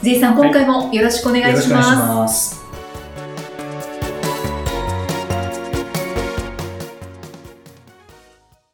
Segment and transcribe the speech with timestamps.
[0.00, 2.54] J さん、今回もよろしくお願いしよろしくお願いします。
[2.60, 2.62] ま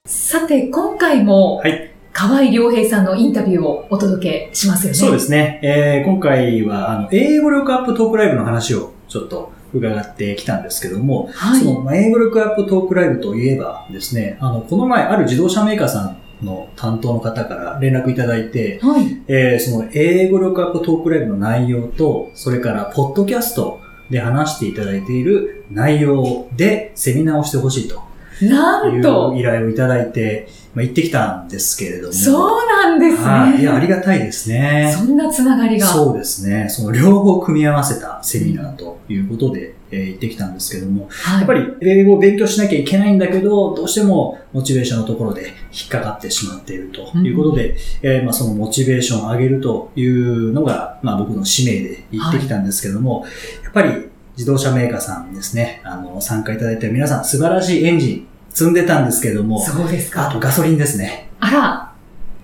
[0.04, 0.30] す。
[0.30, 1.90] さて、今回も、はい。
[2.12, 4.98] 河合良平さんのインタビューをお届けしますよね。
[4.98, 5.60] そうですね。
[5.62, 19.22] えー今回は、あの、英語力アップトークライブの話をちょっと伺ってきたんですけども、はいその、まあ英語力アップトークライブといえばですね、あの、この前ある自動車メーカーさんの担当の方から連絡いただいて、はい。
[19.28, 28.02] えーその英語力アップトークライブの内容と、それから、ポッドキャストで話していただいている内容でセミナーをしてほしいと
[28.42, 32.12] ないんとう、依頼をいただいて、まあ、行ってきたんですけれども。
[32.12, 33.24] そうなんですね。
[33.24, 33.60] はい。
[33.60, 34.92] いや、ありがたいですね。
[34.96, 35.86] そんなつながりが。
[35.86, 36.66] そうですね。
[36.68, 41.38] その両方組み合わせたセミナーということで、えー行ってきたんですけども、はい。
[41.38, 53.24] やっぱり英語を勉強しなきゃいけないんだけど、どうしてもモチベーションのところで引っかかってしまっているということで、えーまあ、そのモチベーションを上げるというのが、まあ、僕の使命で行ってきたんですけども、
[53.62, 53.90] やっぱり
[54.36, 60.28] 自動車メーカーさんですね、あの、参加いただいて皆さん素晴らしいエンジン積んでたんですけども、そうですか。
[60.28, 61.28] あとガソリンですね。
[61.40, 61.92] あら、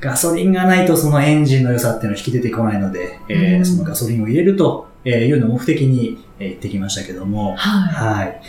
[0.00, 3.64] ガソリンがないとそのエンジンの良さっていうのは引き出てこないので、えーうん。
[3.64, 8.40] そのガソリンを入れるとえーいうのを目的にえー行ってきましたけども、ははい。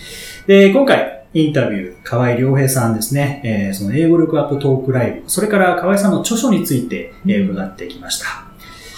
[0.48, 8.26] で、今回、インタビュー、河合良平さんですね、えーその英語力アップトークライブ、それから河合さんの著書について、えー伺ってきました。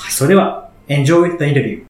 [0.09, 1.83] それでは、Enjoy the interview!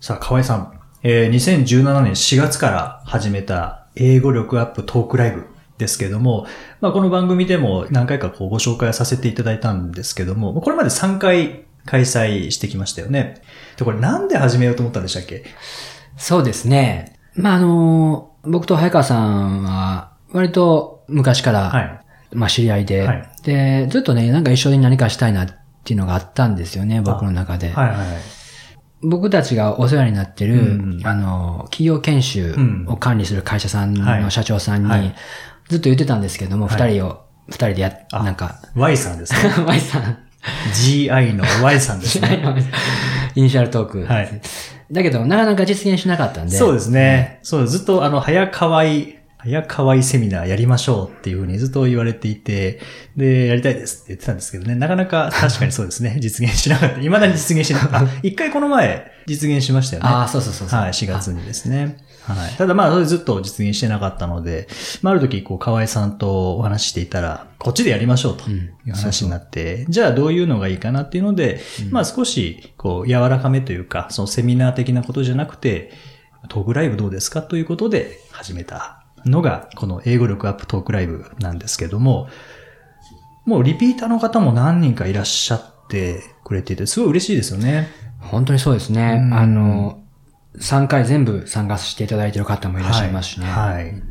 [0.00, 5.44] さあ、河合さん、えー2017年4月から始めた英語力アップトークライブ
[5.78, 6.46] ですけども、
[6.80, 13.42] まあ、この番組でも何回かこうご紹介させていただいたんですけども、これまで3回開催してきましたよね。
[13.76, 15.44] で、これなんで始めようと思ったんでしたっけ？
[16.16, 17.18] そうですね。
[17.34, 22.00] まあ、あの、僕と早川さんは、割と昔から、はい。
[22.32, 25.48] まあ、知り合いで、はいで、ずっとね、なんか一緒に何かしたいなっ
[25.84, 27.70] ていうのがあったんですよね、僕の中で。
[27.70, 27.98] はいはい。
[29.02, 30.64] 僕たちがお世話になってる、う
[30.98, 32.56] んあの、企業研修
[32.88, 35.14] を管理する会社さんはいの社長さんに、はい
[35.68, 39.38] ずっと言ってたんですけども、二、はい人を、二人でやなんか、Y さんですね。
[39.66, 40.18] Y さん、
[40.72, 42.42] GI の Y さんですね。
[43.34, 44.04] イニシャルトーク。
[44.04, 44.40] はい。
[44.92, 46.56] だけど、なかなか実現しなかったんで。
[46.56, 47.38] そうですね。
[47.42, 52.80] そう、ずっとあの、早川い、早川いセミナーやりましょうっていうふうにずっと言われていて、
[53.14, 57.00] で、やりたいですって言ってたんですけどね、なかなか確かにそうですね、 実現しなかった。
[57.00, 57.98] 未だに実現しなかった。
[57.98, 60.08] あ 一回この前実現しましたよね。
[60.08, 60.80] ああ、そうそうそうそう。
[60.80, 61.98] はい、4月にですね。
[62.22, 62.52] はい。
[62.56, 64.66] ただまあ、それずっと実現してなかったので、
[65.02, 71.60] まあ、ある時、こう、河合さんとお話ししていたら、こっちでやりましょうとうんいう話になって、じゃあどういうのがいいかなっていうので、
[71.90, 75.92] まあ少し、こう、柔らかめというか、そのセミナー的なことじゃなくて、
[76.48, 82.28] トークライブどうですかということで始めたのが、この英語力アップトークライブなんですけども、
[83.44, 87.88] もうリピーターの方も何人かいらっしゃってくれていて、すごい嬉しいですよね。
[88.20, 89.20] 本当にそうですね。
[89.22, 90.00] うんあの、
[90.58, 93.46] 3回全部参加していただいている方もいらっしゃいますしね。
[93.46, 93.74] はい。
[93.74, 94.02] はい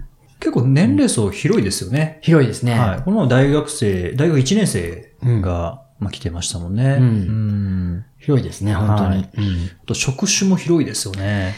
[0.43, 2.19] 結構年齢層広いですよね。
[2.21, 2.77] 広いですね。
[2.77, 3.01] はい。
[3.01, 6.97] この大学生、大学1年生が、まあ、来てましたもんね。
[6.99, 9.09] うんうん広いですね、本当に。
[9.09, 11.55] はいうんあと職種も広いですよね。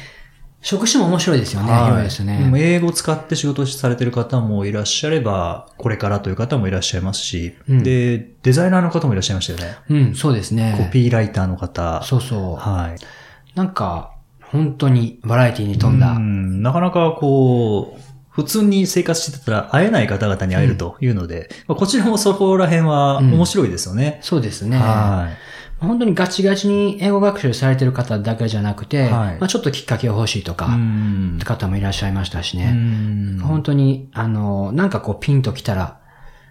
[0.66, 1.72] 職種も面白いですよね。
[1.72, 2.52] はい広いですね。
[2.56, 9.78] 英語を使って仕事されてる方もいらっしゃれば、これからという方もいらっしゃいますし、うんで、デザイナーの方もいらっしゃいましたよね。
[9.90, 10.76] うん、そうですね。
[10.76, 12.02] コピーライターの方。
[12.02, 12.56] そうそう。
[12.56, 13.56] はい。
[13.56, 16.14] なんか、本当にバラエティに富んだ。
[16.14, 18.02] うんなかなかこう、
[18.32, 24.18] 普通に生活してたら会えない方々に会えるというので、まあこちらもそこら辺は面白いですよね。
[24.24, 24.80] そうですね。
[24.80, 25.55] はい。
[25.80, 32.72] 本当にガチガチに英語学習されてる方だけじゃなくて、はいまあちょっときっかけを欲しいとか、うんって方もいらっしゃいましたしうね。
[32.72, 36.00] ん本当に、あの、なんかこうピンときたら、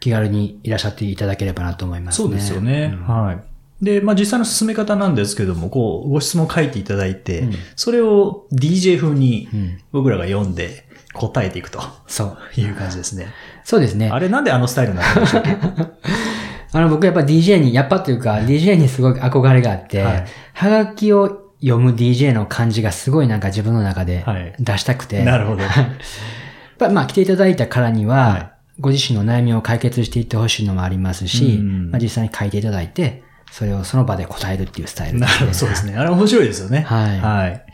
[0.01, 2.27] 気軽にいらっしゃっていただければなと思いますね。
[2.29, 2.93] そうですよね。
[2.95, 3.39] うんはい。
[3.83, 9.79] で、まあ実際の進め方なんですけども、こう、ご質問書いていただいて、うんそれを DJ 風にうん。
[9.93, 10.85] 僕らが読んで
[11.15, 12.61] 答えていくとそう。
[12.61, 13.29] いう感じですね。
[13.65, 14.11] そうですね。
[14.11, 15.43] あれなんであのスタイルになったんでしょう？
[15.43, 15.49] か
[16.75, 25.25] あの、僕やっぱ DJ に、やっぱっていうか、DJ にすごい憧れがあって、はいはがきを読む DJ の感じがすごいなんか自分の中ではい出したくて。
[25.25, 25.63] なるほど。
[26.93, 28.51] まあ来ていただいたからには、はい
[28.81, 33.23] ご自身の悩みを解決していってほしいのもありますし、うんまあ、実際に書いていただいて、
[33.53, 35.33] それをその場で答えるっていうスタイルですね。
[35.33, 35.95] なるほど、そうですね。
[35.95, 36.81] あれ面白いですよね。
[36.81, 37.65] はいはい。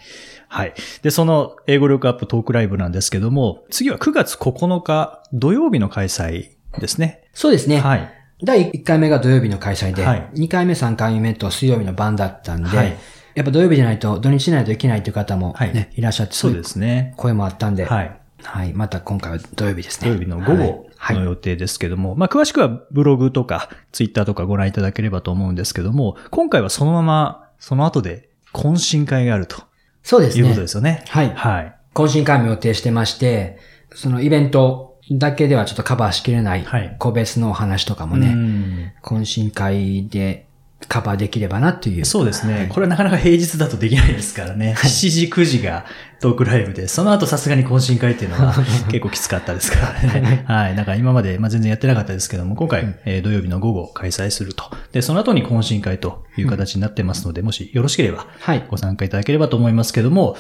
[0.49, 0.75] はい。
[1.03, 7.23] で、その英語力アップトークライブなんですけども、次は9月9日土曜日の開催ですね。
[7.33, 7.81] そうですね。
[7.81, 8.20] はい。
[8.43, 12.97] 第1回目が土曜日の開催で、はい2回目、3回目と水曜日の晩だったんで、はい
[13.35, 17.15] やっぱ土曜日じゃないと、土日じゃないといけないという方もね、はいい、らっしゃって、そうですね。
[17.17, 18.21] 声もあったんで、はい。
[18.43, 18.73] はい。
[18.73, 20.09] また今回は土曜日ですね。
[20.09, 20.91] 土曜日の午後。
[21.15, 29.63] の予定ですけども、まあ詳しくはブログとかツイッターとかご覧いただければと思うんですけども、今回はそのままその後で懇親会があると
[30.03, 30.69] そうですねいうことで。
[30.69, 31.05] すよね。
[31.09, 31.77] はいはい。
[31.95, 33.59] 懇親会も予定してまして、
[33.95, 40.47] そのイベントだけではちょっとカバーしきれないはい個別のお話とかもうね、ん懇親会で
[40.89, 42.05] カバーできればなという。
[42.05, 42.55] そうですね。
[42.55, 44.75] はいこれはなかなか平日だとできないですからね。
[44.79, 45.85] 7時、9時が
[46.21, 48.55] トークライブで、その後さすがに懇親会っていうのは
[48.89, 50.45] 結構きつかったですからね。
[50.47, 50.77] はい。
[50.77, 54.65] だから今まで、まあ、全然やってなかったですけども、今回、えー土曜日の午後開催すると。
[54.93, 58.65] で、その後に懇親会という形になってますので、もしよろしければはい。
[58.69, 60.37] ご参加いただければと思いますけども、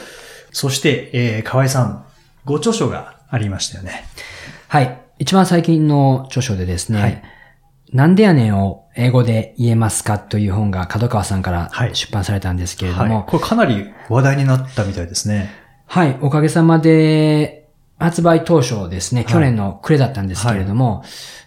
[0.52, 2.05] そして、えー、河合さん、
[2.44, 4.05] ご著書がありましたよね。
[4.70, 5.02] はい。
[5.19, 7.22] 一番最近の著書でですね、はい
[7.93, 13.25] なんでやねんを英語で言えますかという本が角川さんからはい出版されたんですけれども、はい。
[13.26, 15.50] これかなり話題になったみたいですね。
[15.87, 17.69] はい、おかげさまで、
[17.99, 21.02] 発売当初ですね、はい去年の暮れだったんですけれども、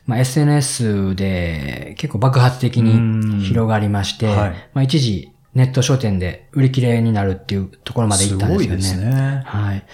[0.06, 8.82] まあ、SNS で結構爆発的うんに広がりまして、はいまあ、一時ネット書店で売り切れになるっていうところまで行ったんですよね。
[8.82, 9.44] すごいですね。
[9.46, 9.86] はい。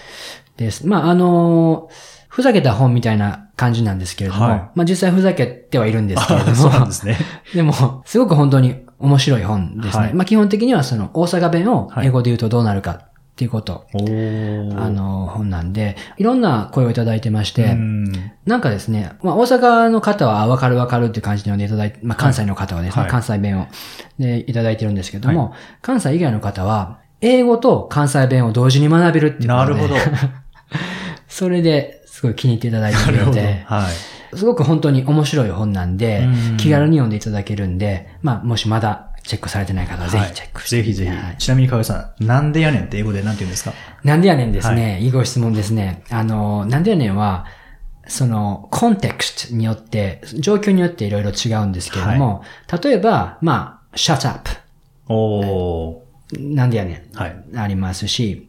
[0.56, 0.84] です。
[0.84, 1.88] まあ、あの
[2.30, 4.58] ふざけた本みたいな感じなんですけれども、はい。
[4.76, 7.18] まあ実際ふざけてはいるんですけれども、あそうなんですね。
[7.52, 10.04] でも、すごく本当に面白い本ですね。
[10.04, 10.14] はい。
[10.14, 13.02] まあ基本的にはその大阪弁を英語で言うとどうなるかっ
[13.34, 14.80] ていうこと、おー。
[14.80, 18.12] あの、本なんで、いろんな声をいただいてまして、うん。
[18.46, 23.10] なんかですね、まあ大阪の方はあわかるわかるっていう感じで呼んでいただいて、まあ関西の方はですね、はい。
[23.10, 23.66] 関西弁を。
[24.20, 25.52] でいただいてるんですけども、
[25.82, 29.74] 関西以外の方は、英語と関西弁を同時に学べるっていうことで。
[29.74, 29.94] なるほど。
[31.28, 33.30] それですごい気に入っていただいてなるほど。
[33.32, 33.88] くれて、は
[34.32, 34.36] い。
[34.36, 41.36] すごく本当に面白い本なんでうん、気軽に読んでいただけるんで、まあ、もしまだチェックされてない方はぜひチェックして、はいぜひぜひはい。
[41.38, 43.72] ちなみに河合さん、なんでやねんって英語でなんて言うんですか？
[44.04, 46.02] なんでやねんですね、い、いご質問ですね。
[46.10, 47.46] あの、なんでやねんは、
[48.06, 52.42] その、コンテクストによって、状況によっていろいろ違うんですけれども、
[52.82, 54.50] 例えば、まあ、shut up。
[55.08, 56.54] おー。
[56.54, 57.16] なんでやねん。
[57.16, 57.36] はい。
[57.56, 58.48] ありますし、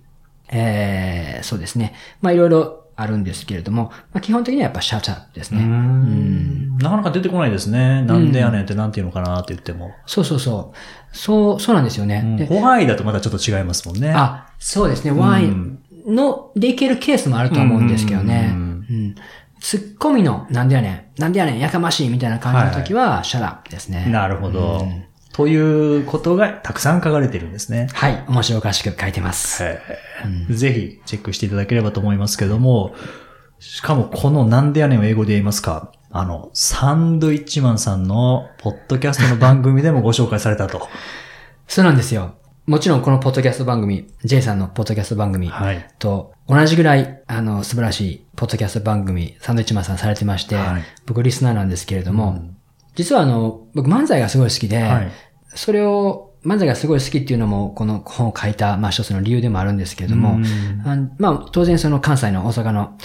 [0.50, 1.94] えー、そうですね。
[2.22, 5.66] まあ、いろいろあるんですけれども、まあ、基本的にはやっぱ shut up ですうーね。
[5.66, 6.78] ん。
[6.78, 8.04] なかなか出てこないですね。
[8.04, 9.92] なんでやねんってなんて言うのかなって言っても。
[10.06, 11.16] そうそうそう。
[11.18, 12.36] そう、そうなんですよね。
[12.38, 14.12] でホワイだとまたちょっと違いますもんね。
[14.16, 15.12] あ、そうですね。
[15.12, 18.54] ワインの、でいけるケースもあると思うんですけどね。
[19.60, 24.08] ツッコミの、なんでやねん、なんでやねん、やかましいみたいな感じの時は、シャラですね。
[24.10, 25.06] なるほどうん。
[25.34, 27.88] ということがたくさん書かれてるんですね。
[27.94, 28.24] はい。
[28.28, 29.64] 面白おかしく書いてます。
[29.64, 32.94] へーぜひチェックしていただければと思いますけども、
[33.60, 40.90] しかもこのなんでやねんを英語で言いますか、あの、サンドイッチマンさんのポッドキャストの番組でもご紹介されたと。
[41.68, 42.36] そうなんですよ。
[42.66, 45.88] もちろんこのポッドキャスト番組、J さんのポッドキャスト番組はい。
[46.00, 52.58] と同じぐらい、あの、素晴らしいポッドキャスト番組、サンドイッチマンさんされてまして、はい僕リスナーなんですけれども、うん
[53.02, 55.12] 実はあの、僕漫才がすごい好きで、はい。
[55.56, 60.40] それを、漫才がすごい好きっていうのも、この本を書いた、まあ一つの理由でもあるんですけれども、
[61.18, 62.98] まあ当然その関西の大阪の、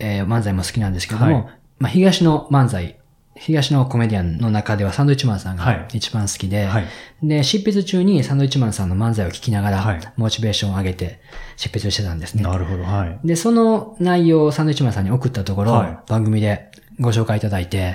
[0.00, 1.44] えー漫才も好きなんですけれども、はい
[1.78, 2.98] まあ東の漫才、
[3.36, 6.86] 東のコメディアンの中ではサンドイッチマンさんはいが一番好きで、はい。
[7.22, 11.20] で、執筆中にサンドイッチマンさんの漫才を聞きながはいら、モチベーションを上げて
[11.56, 12.44] 執筆してたんですね。
[12.44, 12.84] なるほど。
[12.84, 13.20] はい。
[13.24, 16.70] で、その内容をサンドイッチマンさんに送ったところ、はい番組で
[17.00, 17.94] ご紹介いただいて。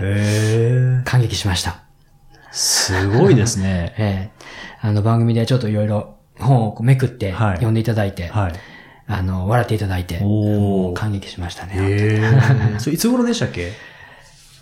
[1.05, 1.81] 感激しました。
[2.51, 3.93] すごいですね。
[3.99, 4.39] ええ
[4.81, 8.53] あの番組でちょっといろいろ本をめくってはい読んでいただいて、はい。
[9.11, 10.19] あの、笑っていただいて、
[10.93, 11.73] 感激しましたね。
[11.75, 12.79] へえ。
[12.79, 13.71] それいつ頃でしたっけ？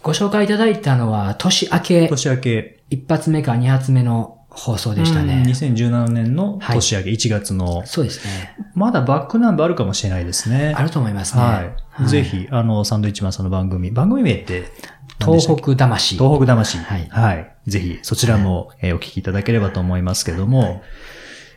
[0.01, 2.79] ご紹介いただいたのは年明け、年明け。
[2.89, 5.43] 一発目か二発目の放送でしたね。
[5.45, 7.85] うん2017年の年明け、1月の。
[7.85, 8.55] そうですね。
[8.73, 10.73] まだバックナンバーあるかもしれないですね。
[10.75, 11.41] あると思いますね。
[11.41, 11.69] はい。
[12.05, 13.91] ぜひ、あの、サンドイッチマンさんの番組。
[13.91, 14.65] 番組名って
[15.19, 16.15] 東北魂。
[16.17, 16.77] 東北魂。
[16.77, 17.55] はいはい。
[17.65, 20.81] ぜひ、そちらも、えーお聞きいただければと思いますけども、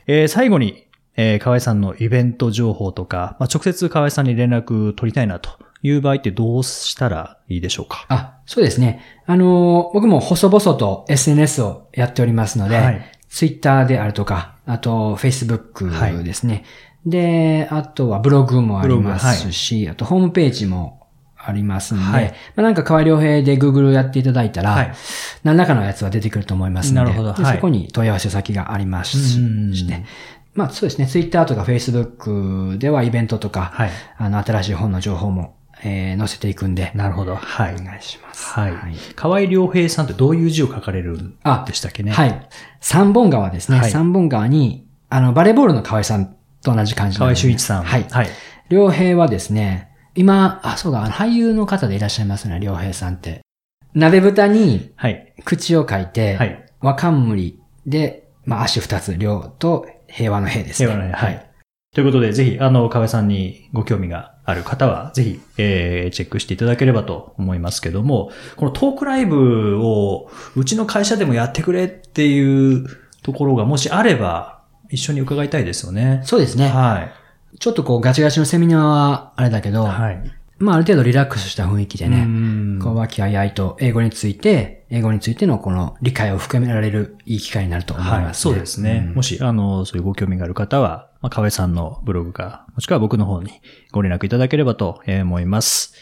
[0.07, 5.51] えー最後に、えー河合さんのイベント情報とか、まあ、直接河合さんに連絡取りたいなと
[5.83, 8.07] いう場合ってどうしたらいいでしょうか？
[8.09, 9.03] あ、そうですね。
[9.27, 16.65] あのー僕も細々と SNS をやっておりますので、はい Twitter であるとか、あと Facebook ですね。
[17.07, 24.93] で、あとはブログもありますし、あとホームページもありますんで、はいまあ、なんか河合良平で Google やっていただいたら、はい
[25.43, 30.05] 何らかのやつは出てくると思いますので、なるほどはいでそこに問い合わせ先がありますしうんね。
[30.53, 33.91] まあそうですね、Twitter とか Facebook ではイベントとか、はい。
[34.19, 37.37] あの、新しい本の情報も、えー載せていくんで、なるほど。
[37.37, 37.75] はい。
[37.75, 38.51] お願いします。
[38.53, 38.75] はい。
[39.17, 42.11] 河合良平さんってどういう字を書かれるんあでしたっけね？。
[42.13, 42.33] はいい。
[42.81, 43.79] 三本川ですね。
[43.79, 47.83] はい三本川に、あの、バレーボールの河合さんと同じ感じ河合で修一さん。
[47.83, 48.07] はい。
[48.11, 48.29] はい。
[48.69, 53.41] 良平はですね、今、あ、そうだ、俳優の方でいらっしゃいますね、良平さんって。
[53.95, 55.35] 鍋蓋にはい。
[55.45, 56.67] 口を書いて、はい。
[56.81, 60.89] 和冠で、まあ足二つ、良と平和の平ですね。
[60.89, 61.51] 平和の平はい。
[61.93, 72.87] ということで、ぜひ、あの、河合さんにご興味がある方は、ぜひ、えー、チェックしていただければと思いますけども、このトークライブを、うちの会社でもやってくれっていう
[73.23, 74.60] ところがもしあれば、
[74.91, 76.21] 一緒に伺いたいですよね。
[76.25, 76.69] そうですね。
[76.69, 77.11] は
[77.55, 77.59] い。
[77.59, 80.23] ちょっとこうガチガチのセミナーはあれだけど、はい。
[80.59, 89.05] まあある程度リラックスした雰囲気でね、ねこう和気あいあいと英語について、英語についてのこの理解を深められるいい機会になると思います、ねはい、そうですね。
[89.09, 93.61] うんもし、あの、そういうご興味がある方は、まあ、河合さんのブログか、もしくは僕の方に
[93.93, 95.95] ご連絡いただければとえー思います。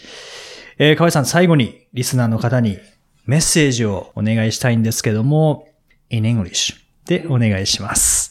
[0.78, 2.78] えー、河合さん、最後にリスナーの方に
[3.26, 5.68] メッセージをお願いしたいんですけども、
[6.10, 8.27] in English でお願いします。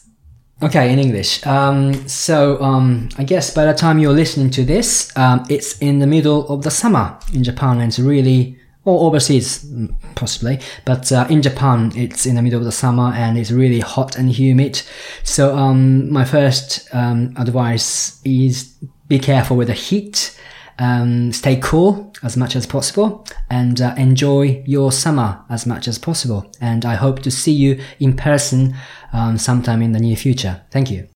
[0.60, 1.46] Okay, in English.
[1.46, 6.00] Um, so, um, I guess by the time you're listening to this, um, it's in
[6.00, 11.12] the middle of the summer in Japan and it's really, or overseas mm, possibly, but
[11.12, 14.32] uh, in Japan it's in the middle of the summer and it's really hot and
[14.32, 14.82] humid.
[15.22, 18.64] So, um, my first um, advice is
[19.08, 20.36] be careful with the heat.
[20.80, 25.98] Um, stay cool as much as possible and uh, enjoy your summer as much as
[25.98, 26.46] possible.
[26.62, 28.76] And I hope to see you in person
[29.12, 30.62] um, sometime in the near future.
[30.72, 31.10] Thank you.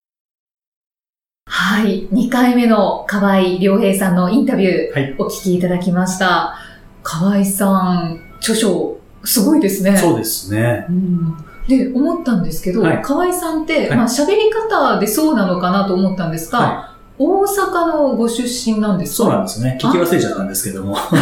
[1.45, 2.07] はい。
[2.11, 6.55] 2回目の河合良平さんのインタビュー、はいお聞きいただきました。
[7.03, 9.97] 河合さん、著書、すごいですね。
[9.97, 10.85] そうですね。
[10.89, 11.37] うん
[11.67, 16.90] で、思ったんですけど、はい河合さんって、はいまあ喋り方でそうなのかなと思ったんですが、は
[17.23, 19.23] 大阪のご出身なんですか？
[19.25, 19.77] そうなんですね。
[19.81, 21.17] 聞き忘れちゃったんですけども、 大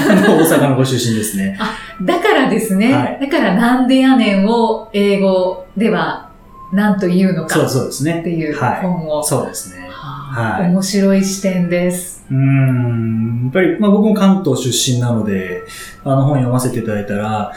[0.46, 1.58] 阪のご出身ですね。
[2.04, 6.30] だからですね、はいだからなんでやねんを英語では
[6.72, 8.20] 何と言うのかそうそうですね。
[8.22, 9.24] っていうはい本を。
[9.24, 9.88] そうですね。
[9.92, 12.24] はい面白い視点です。
[12.30, 13.42] うーん。
[13.46, 15.64] やっぱり、まあ僕も関東出身なので、
[16.06, 17.52] あの本読ませていただいたら、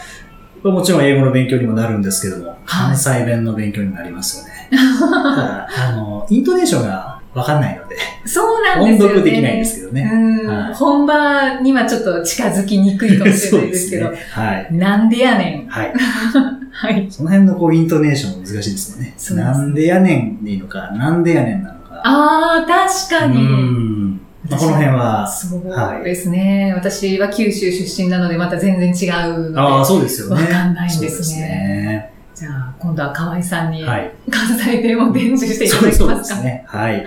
[0.65, 4.71] もちろん英語の勉強にもなるんですけども、関西弁の勉強になりますよね。
[4.73, 7.97] ただ、あの、イントネーションがわかんないので、
[8.27, 9.15] そうなんですよね。
[9.15, 10.11] 音読できないんですけどね。
[10.13, 14.19] うんはい本場にはちょっと近づきにくいかもしれないですけど、 ね。
[14.31, 14.75] はい。
[14.75, 15.71] なんでやねん。
[15.71, 15.93] はい。
[16.73, 17.07] はい。
[17.11, 19.15] その辺のこう、イントネーションも難しいですよね。
[19.17, 22.03] そうですなんでやねんでいいのか、なんでやねんなのか。
[22.05, 23.43] ああ、確かうに。
[23.43, 24.21] ん。
[24.49, 29.57] まあ、この辺は、そうですね、私は九州出身なのでまた全然違う。
[29.57, 30.43] ああ、そうですよね。
[30.43, 32.11] わかんないんですねそうですね。
[32.35, 34.11] じゃあ、今度は河合さんにはい。
[34.31, 36.23] 関西弁を伝授していたそうそうだけまか？
[36.23, 36.65] ですすね。
[36.67, 37.07] はい。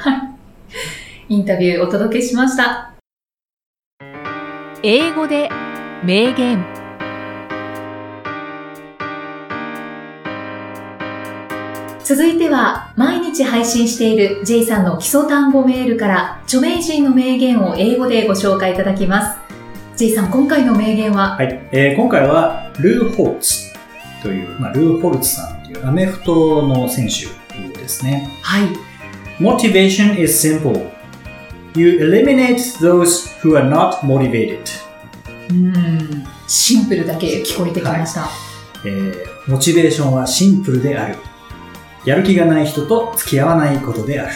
[1.29, 2.94] インタビューお届けしました。
[4.84, 5.50] 英語で
[6.03, 6.63] 名言
[12.03, 19.39] 続いては、毎日配信している J さんの基礎単語メールから著名人の名言を英語でご紹介いただきます。
[19.96, 21.67] J さん、今回の名言は、はい。
[21.72, 23.74] えー今回は、ルー・ホルツ
[24.25, 27.27] という、まあ、ルー・ホルツさんというアメフトの選手
[27.77, 28.27] ですね。
[28.41, 28.70] はい。
[29.39, 30.91] Motivation is simple.
[31.75, 34.62] You eliminate those who are not motivated.
[35.50, 38.29] うん、シンプルだけ聞こえてきました。
[38.84, 41.17] えーモチベーションはシンプルである。
[42.03, 44.34] やる気がない人と付き合わないことである。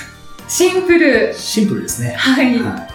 [0.47, 1.33] シンプル。
[1.33, 2.13] シンプルですね。
[2.13, 2.59] はい。
[2.59, 2.88] はい。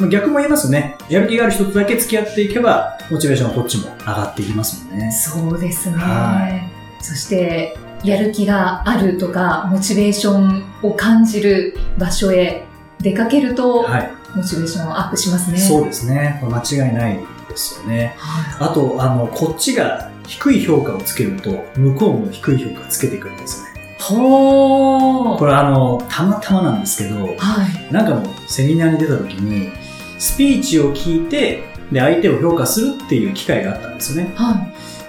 [0.00, 0.96] まあ逆も言えますね。
[1.08, 5.12] やる気がある人とだけ付き合っていけば、モチベーションはこっちも上がっていきますもんね。
[5.12, 5.96] そうですね。
[5.96, 12.64] はそして、やる気があるとか、モチベーションを感じる場所へ
[13.00, 14.10] 出かけると、はい。
[14.34, 15.58] モチベーションアップしますね。
[15.58, 16.40] そうですね。
[16.42, 18.14] 間違いないですよね。
[18.16, 23.80] はあと、あの、こっちが低い評価をつけると、向こうも低い評価をつけてくるんですよね。
[23.98, 24.02] い。
[24.02, 25.38] ほー。
[25.38, 27.92] これあの、たまたまなんですけど、はい。
[27.92, 29.72] なんかのセミナーに出た時に、
[30.20, 34.32] スピーチを聞いて、で、相手を評価するっていう機会があったんですよね。
[34.36, 34.54] は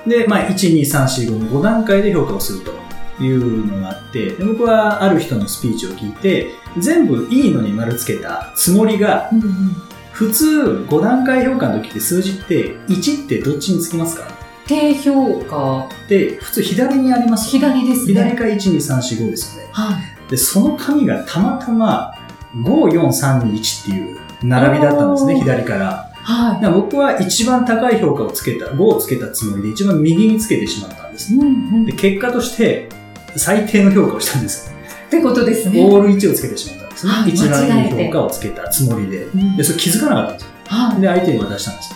[0.07, 0.09] い。
[0.09, 6.49] で、まあ、1、2、3、4、5の5段階で評価をするというのがあって、で僕はある人のスピーチを聞いて、
[6.79, 9.75] 全部いいのに丸つけたつもりが、うんうん
[10.11, 14.27] 普通5段階評価の時って数字って1ってどっちにつきますか？
[14.67, 18.13] 低評価、で、普通左にあります左ですね。
[18.13, 19.69] 左から1、2、3、4、5ですよね。
[19.71, 20.29] はい。
[20.29, 22.13] で、その紙がたまたま
[22.55, 26.11] 5、4、3、2、1っていう並びだったんですね、左から。
[26.23, 31.37] はだから僕は一番高い評価をつけた、5をつけたつもりで一番右につけてしまったんですい。。
[31.37, 31.85] うんうん。
[31.85, 32.89] で、っ結果として
[33.35, 34.71] 最低の評価をしたんです。
[35.09, 35.83] てことですね。
[35.85, 37.11] オール1をつけてしまったんですね。
[37.11, 39.23] はい一番いい評価をつけたつもりで。
[39.25, 40.49] うんで、それ気づかなかったんですよ。
[40.65, 41.01] はい。
[41.01, 41.95] で、相手に渡したんです。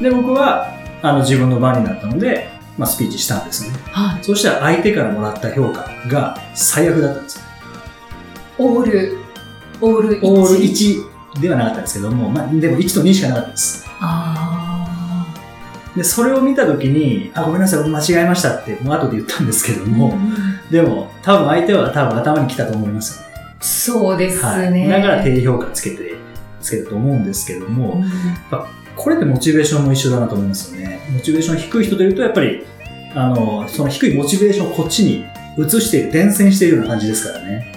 [0.00, 3.76] で、僕は、あの、自分の番になったので、まあ、スピーチしたんですね。
[3.90, 4.24] はい。
[4.24, 7.42] そしたら相手からもらった評価が最悪だったんですよ。
[8.58, 9.18] オール、
[9.80, 10.26] オール1。
[10.26, 13.86] オール1ではなかったんですけども、まあ、でも1と2しかなかったです。
[14.00, 15.26] あ
[15.96, 19.88] で、それを見たときに、あ、ごめんなさい、僕間違えましたって、もう後で言ったんですけどあ。
[19.88, 20.34] も、うん
[20.70, 23.34] でも、多分相手は多分頭に来たと思いますよね。
[23.60, 24.70] そうですはい。
[24.72, 24.88] ね。
[24.88, 26.14] だから低評価つけて、
[26.60, 28.06] つけたと思うんですけども、うん
[28.96, 30.98] これってモチベーションも一緒だなと思いますよね。
[31.12, 32.64] モチベーション低い人というと、やっぱり、
[33.14, 37.72] あの、その低いモチベーションをこっちに移している、伝染しているような感じですからね。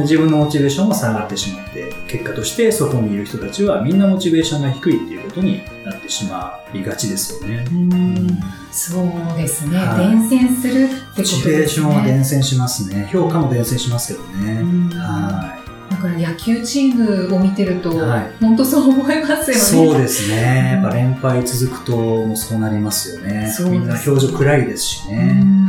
[0.00, 7.64] 自分のモチベーションも下がってしまって、結果としてそこにいる人たちはみんなモチベーションが低いっていうことになってしまいがちですよね。
[7.70, 8.40] うん
[8.70, 9.76] そうですね。
[9.78, 11.42] はい伝染するってことモですね。
[11.42, 13.08] チベーションは伝染しますね。
[13.12, 14.60] 評価も伝染しますけどね。
[14.62, 15.58] うんは
[15.90, 19.58] だから野球チームを見てると、はい本当そう思いますよい。
[19.58, 19.60] ね。
[19.60, 20.78] そうですね。
[20.78, 23.32] うんやっぱ連敗続くともうそうなりますよね。
[23.32, 25.61] ねみんな表情暗いですしね。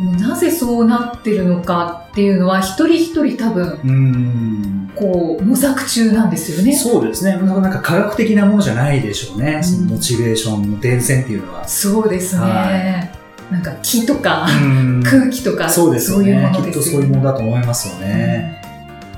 [0.00, 3.88] なぜそうなってるのかっていうのは、一人一人多分、い。
[3.88, 4.90] うん。
[4.94, 6.72] こう、模索中なんですよね。
[6.76, 7.36] そうですね。
[7.36, 9.58] なんか科学的なものじゃないでしょうね。
[9.58, 11.66] んそのモチベーションの伝染っていうのは。
[11.68, 12.42] そうですね。
[12.42, 16.40] はなんか木とか、うん空気とか、そうですよそういうね。
[16.42, 18.60] ものですよきっとそういうものだと思いますよね。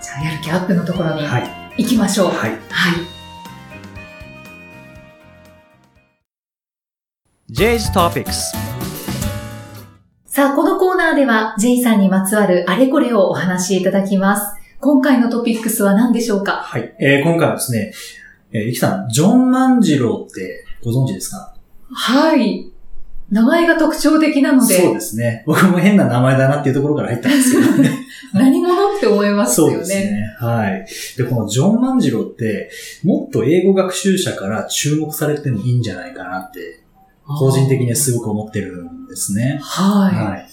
[0.00, 1.50] じゃあ、やる気アップのところにはい。
[1.78, 2.26] 行きましょう。
[2.28, 2.50] はい。
[2.50, 2.58] はい。
[7.50, 8.32] J's Topics
[10.26, 10.54] さあ、
[11.06, 14.56] ナーでは、J さんにまつわるあれこれをお話しいただきます。
[14.80, 16.54] 今回のトピックスは何でしょうか？
[16.54, 16.94] はい。
[16.98, 17.92] えー今回はですね、
[18.52, 21.54] えー、イキさん、ジョン万次郎ってご存知ですか？
[21.92, 22.72] はい。
[23.30, 25.44] 名前が特徴的なので、そうですね。
[25.46, 28.06] 僕も変な名前だなっていうところから入ったんですけどね。
[28.34, 29.72] 何者って思いますよね。
[29.74, 30.34] そうですね。
[30.40, 30.86] はい。
[31.16, 32.68] で、このジョン万次郎って、
[33.04, 36.80] もっと英語学習者から注目されてもいいんじゃないかなって、
[37.38, 39.58] 個人的にはすごく思ってるんですね。
[39.62, 40.14] はい。
[40.16, 40.46] はい。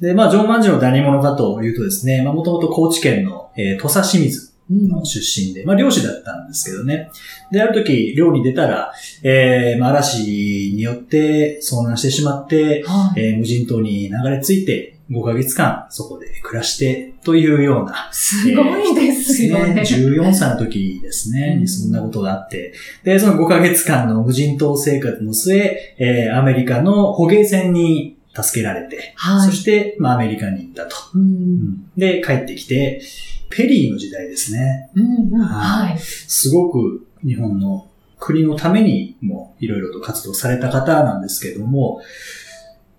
[0.00, 7.10] で、まあ、ジョン万次郎って何者かというとですね、まあ、もともと高知県の、えー土佐清水うんの出身で、まあ、漁師だったんですけどね。
[7.52, 13.20] で、ある時、漁に出たら、えー、まあ、嵐によって遭難してしまって、はい。
[13.20, 19.82] えー無人島に流れ着いて、5ヶ月間そこで暮らして、というような、すごいですよね。
[19.82, 21.60] 14歳の時ですね、うん。
[21.60, 30.96] にそんなことがあって、で、その5ヶ月間の無人島生活の末、えーアメリカの捕鯨船に助けられて、はいそして、まあ、アメリカに行ったと。
[31.14, 33.00] うんで、帰ってきて、
[33.48, 34.90] ペリーの時代ですね。
[34.94, 35.98] うんうんはいはい。
[35.98, 42.02] すごく日本の国のためにもいろいろと活動された方なんですけども、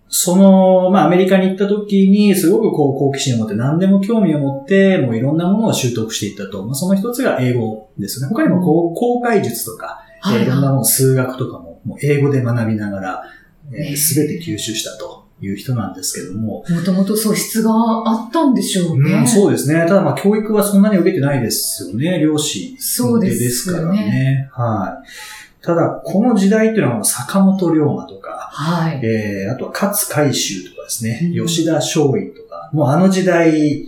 [0.07, 6.63] その、まあ、アメリカに行った時に、すごくこう、好奇心を持って何でも興味を持って、もういろんなものを習得していったと。
[6.63, 8.27] まあ、その一つが英語ですね。
[8.27, 13.23] 他にもこう、公開術とか、えーいろんなもの、数学とかも、もう英語で学びながら、
[13.71, 19.13] ねすべて吸収したという人なんですけども、もともと素質があったんでしょうね。
[19.13, 19.85] うん、そうですね。
[19.87, 22.19] ただまあ教育はそんなに受けてないですよね。
[22.19, 24.49] 漁師そうですよねからね。
[24.51, 25.07] はい。
[25.61, 29.01] ただ、この時代っていうのは坂本龍馬とか、はい。
[29.03, 33.85] えー、あとは勝海舟とかですね、うん吉田松陰とか、もうあの時代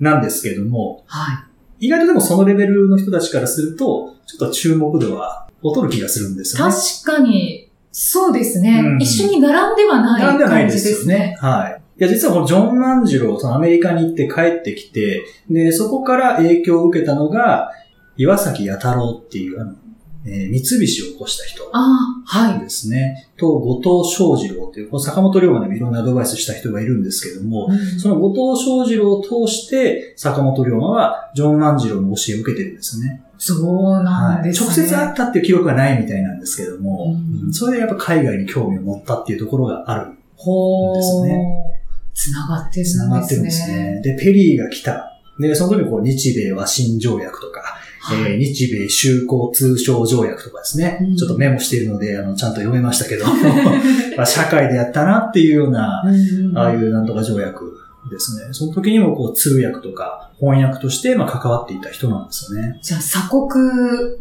[0.00, 1.46] なんですけども、は
[1.78, 6.60] 意外とでもそのレベルの人たちからすると、ちょっと注目度は劣る気がするんですい。
[6.60, 6.72] よね。
[6.72, 7.63] 確かに、
[7.96, 8.80] そうですね。
[8.84, 11.36] うん一緒に並んではないなんではないで感じですすよねね。。
[11.40, 11.80] はい。
[12.00, 17.70] いや、実はこのジョン万次郎、そのアメリカに行って帰ってきて、で、そこから影響を受けたのが、
[18.16, 19.74] 岩崎弥太郎っていう、あの、
[20.26, 22.60] えー三菱を起こした人ああ、はい。
[22.60, 23.28] ですね。
[23.36, 33.22] と、後藤翔二郎っていう、この坂本龍馬でもいろんなアドバイスした人がいるんですけども、うんその後藤翔二郎を通して、坂本龍馬はジョン万次郎の教えを受けてるんですよね。
[33.36, 34.66] そうなんですね。
[34.66, 41.80] 直接会ったっていう記録はないみたいなんですけども、うんうんそれでやっぱ海外に興味を持ったっていうところがあるほですーね。
[42.14, 43.04] つながってるんですね。
[43.04, 44.00] 繋がってるんですね。
[44.02, 45.10] で、ペリーが来た。
[45.38, 53.24] で、その時にこう日米和親条約とか、はいえー日米修好通商条約とかですね、うんちょっとメモしているので、あの、ちゃんと読めましたけど、
[54.16, 56.02] まあ社会でやったなっていうような、
[56.54, 57.78] ああいうなんとか条約
[58.10, 58.48] ですね。
[58.52, 62.78] その時にもこう通訳とか翻訳としてまあ関わっていた人なんですよね。
[62.82, 63.48] じゃあ、鎖国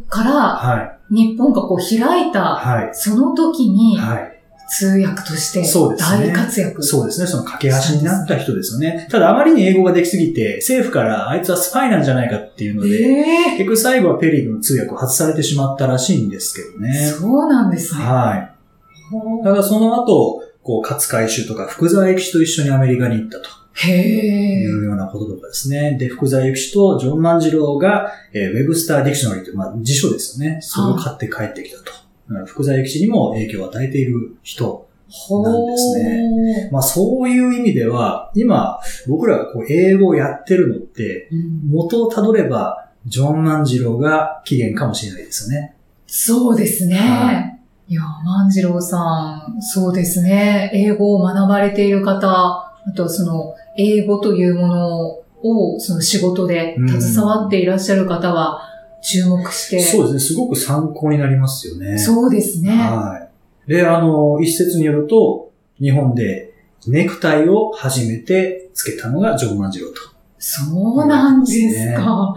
[0.07, 1.15] からはい。
[1.15, 2.89] 日本がこう開いた、はい。
[2.93, 4.32] その時に、はい。
[4.69, 6.83] 通訳としてそうですね大活躍。
[6.83, 7.27] そうですね。
[7.27, 9.07] その架け橋になった人ですよね。
[9.11, 17.07] ただあまりに英語ができすぎて、政府からあいつはスパイなんじゃないかっていうので、え結局最後はペリーの通訳を外されてしまったらしいんですけどえね。
[17.07, 18.03] そうなんですね。
[18.03, 19.43] はい。
[19.43, 24.61] ただその後、こう、勝海舟とか福沢諭吉と一緒にアメリカに行ったとへえ。
[24.61, 25.97] いうようなこととかですね。
[25.99, 30.59] で、福沢諭吉とジョン万次郎が、えーウェブスターディクショナリーという、まあ、辞書ですよね。
[30.61, 32.02] それを買って帰ってきたと。
[32.29, 34.87] うん福沢諭吉にも影響を与えている人。
[35.09, 45.75] ほなんですねまあ、そういう意味では、今、僕らがこう、英語をやってるのって、うん元をたどれば、ジョン万次郎が起源かもしれないですよね。
[46.07, 46.95] そうですね。
[46.95, 47.53] はい
[47.89, 50.71] い、や、万次郎さん、そうですね。
[50.73, 55.07] 英語を学ばれている方、あとその、英語というもの
[55.43, 58.61] を、その仕事で携わっていらっしゃる方は、
[59.03, 59.79] 注目して。
[59.81, 60.19] そうですね。
[60.19, 61.97] すごく参考になりますよね。
[61.97, 62.71] そうですね。
[62.71, 63.29] は
[63.67, 63.69] い。
[63.69, 66.53] で、あの、一説によると、日本で
[66.87, 69.95] ネクタイを初めてつけたのがジョン万次郎と。
[70.39, 70.61] そ
[70.95, 72.35] うなんですねか。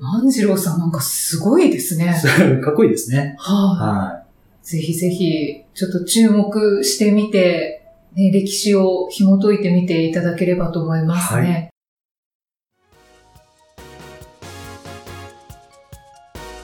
[0.00, 2.14] 万次郎さんなんかすごいですね。
[2.62, 3.36] かっこいいですね。
[3.38, 4.22] はい、は
[4.62, 7.82] ぜひぜひ、ちょっと注目してみて、
[8.14, 11.69] ね、歴史を紐解いてみていただければと思いますね。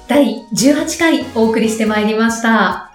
[0.08, 2.92] 第18回お送りしてまいりました。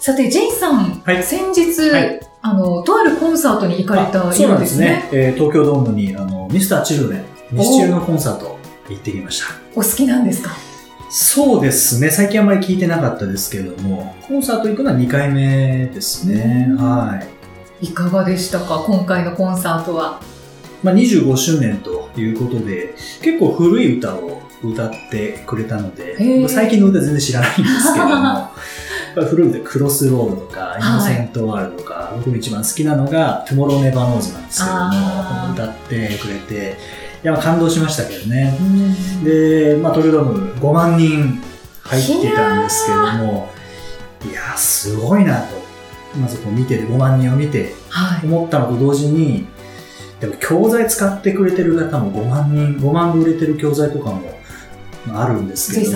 [0.00, 5.08] さて、ジェイさん、はい先日、はいあの、とあるコンサートに行かれたよなでねうんですすね。。
[5.12, 9.46] えー東京ドームに、あの、ミスターチルドレン、ミスチルのコンサート行ってきました。
[9.74, 10.50] お好きなんですか？
[11.10, 12.10] そうですね。
[12.10, 16.66] 最近あんまり聞いてなかったですけれども、コンサート行くのは2回目ですね。
[16.70, 17.20] うんは
[17.80, 17.86] い。
[17.86, 18.82] いかがでしたか？
[18.86, 20.20] 今回のコンサートは。
[20.82, 28.50] まあ、25周年ということで、結構古い歌を歌ってくれたので最近の歌全然知らないんですけども、
[29.28, 36.76] 古い歌、 CROSS ROAD とか、 innocent world とか、僕一番好きなのが、 Tomorrow never knows なんですけども、歌ってくれて、
[37.22, 38.56] いや、まあ感動しましたけどね。
[38.60, 41.40] うんで、まあ、東京ドーム5万人
[41.82, 43.48] 入ってたんですけども、
[44.30, 45.66] いやー、すごいなと。
[46.20, 48.26] まずこう見てて、5万人を見てはい。
[48.26, 49.46] 思ったのと同時に、
[50.20, 54.35] でも教材使ってくれてる方も5万人、5万部売れてる教材とかもま
[55.12, 55.90] ああるんですけど。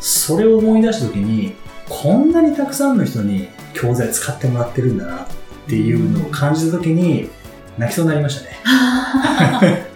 [0.00, 1.54] それを思い出したときに、
[1.88, 5.26] こんなにたくさんの人に教材使ってもらってるんだなっ
[5.68, 7.30] ていうのを感じたときに、
[7.78, 9.86] 泣きそうになりましたね。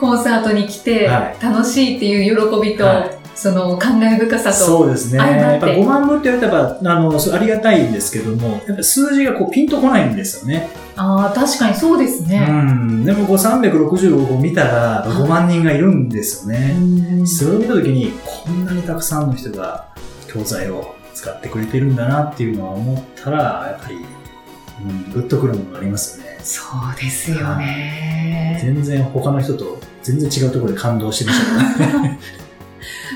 [0.00, 5.18] コンサートに来てはい楽しいっていう喜びと、はいその感慨深さと、そうですね。
[5.18, 10.70] やっぱ5万部って言われたら、あの、ありがたいんですけども、やっぱ数字がこうピンとこないんですよね。
[10.96, 12.46] ああ、確かにそうですうね。
[12.46, 13.04] ん。
[13.04, 16.76] でもこう365を見たら5万人がいるんですよね。
[16.78, 19.88] うんそれを見たときに、こんなにたくさんの人が
[20.28, 26.38] 教材を使ってくれてるんだなっていうのは思ったら、やっぱり、うん、グッとくるものがありますよね。
[26.42, 28.60] そうですよね。
[28.62, 32.18] 全然他の人と全然違うところで感動してましたね。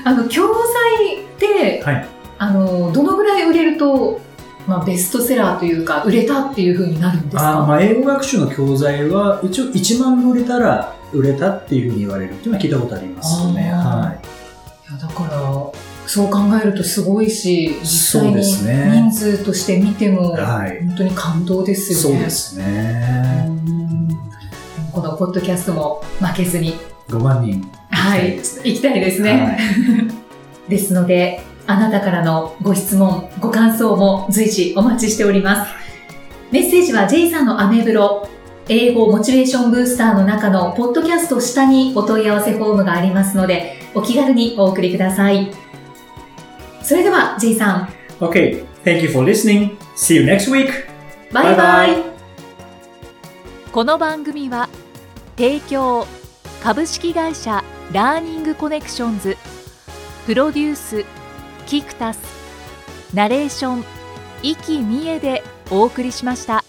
[0.03, 2.07] あの、教材って、はい。
[2.37, 4.19] あの、どのぐらい売れると、
[4.67, 7.59] まあ、ベストセラーというか、売れたっていう風になるんですか？
[7.59, 13.71] あーまあ、英語学習の教材は、一応1万部売れたら売れたっていうふうに言われるっていうのは聞いたことありますよね。
[13.73, 14.19] あーはい。
[14.91, 15.41] いやだから、
[16.07, 20.85] そう考えるとすごいし、実際そうにですね人数として見ても、はい。
[20.87, 22.15] 本当に感動ですよね。
[22.15, 23.45] そうですね。
[23.47, 23.69] うん
[24.91, 26.73] このポッドキャストも負けずに、
[27.09, 27.63] 5万人。
[27.89, 28.43] はい、行
[28.75, 30.13] きたいですね行きたいですね。
[30.69, 35.71] ですので、あなたからのご質問、ご感想も随時お待ちしております。
[36.51, 38.27] メッセージは J さんのアメブロ、
[38.67, 45.51] 英語モチベーションブースターの中のポッドキャスト下にお問い合わせフォームがありますので、お気軽にお送りください。
[46.83, 48.65] それでは J さん、Okay.
[48.83, 49.77] Thank you for listening.
[49.95, 50.71] See you next week.
[51.31, 52.03] バイバイ。
[53.71, 54.67] この番組は
[55.37, 56.05] 提供
[56.61, 59.35] 株式会社ラーニングコネクションズ
[60.27, 61.05] プロデュース
[61.65, 62.19] キクタス
[63.15, 63.83] ナレーション
[64.43, 66.68] 生きみえでお送りしました。